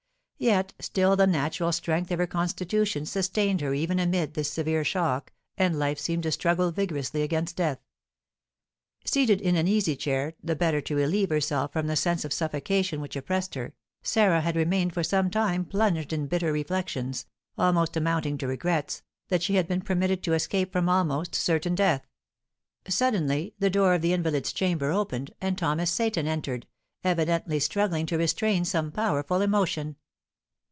Yet 0.43 0.73
still 0.79 1.15
the 1.15 1.27
natural 1.27 1.71
strength 1.71 2.09
of 2.09 2.17
her 2.17 2.25
constitution 2.25 3.05
sustained 3.05 3.61
her 3.61 3.75
even 3.75 3.99
amid 3.99 4.33
this 4.33 4.49
severe 4.51 4.83
shock, 4.83 5.31
and 5.55 5.77
life 5.77 5.99
seemed 5.99 6.23
to 6.23 6.31
struggle 6.31 6.71
vigorously 6.71 7.21
against 7.21 7.55
death. 7.57 7.77
Seated 9.05 9.39
in 9.39 9.55
an 9.55 9.67
easy 9.67 9.95
chair, 9.95 10.33
the 10.41 10.55
better 10.55 10.81
to 10.81 10.95
relieve 10.95 11.29
herself 11.29 11.71
from 11.71 11.85
the 11.85 11.95
sense 11.95 12.25
of 12.25 12.33
suffocation 12.33 13.01
which 13.01 13.15
oppressed 13.15 13.53
her, 13.53 13.75
Sarah 14.01 14.41
had 14.41 14.55
remained 14.55 14.95
for 14.95 15.03
some 15.03 15.29
time 15.29 15.63
plunged 15.63 16.11
in 16.11 16.25
bitter 16.25 16.51
reflections, 16.51 17.27
almost 17.55 17.95
amounting 17.95 18.39
to 18.39 18.47
regrets, 18.47 19.03
that 19.27 19.43
she 19.43 19.53
had 19.57 19.67
been 19.67 19.81
permitted 19.81 20.23
to 20.23 20.33
escape 20.33 20.71
from 20.71 20.89
almost 20.89 21.35
certain 21.35 21.75
death. 21.75 22.07
Suddenly 22.87 23.53
the 23.59 23.69
door 23.69 23.93
of 23.93 24.01
the 24.01 24.11
invalid's 24.11 24.51
chamber 24.51 24.89
opened, 24.89 25.35
and 25.39 25.55
Thomas 25.55 25.91
Seyton 25.91 26.25
entered, 26.25 26.65
evidently 27.03 27.59
struggling 27.59 28.07
to 28.07 28.17
restrain 28.17 28.65
some 28.65 28.91
powerful 28.91 29.41
emotion. 29.41 29.97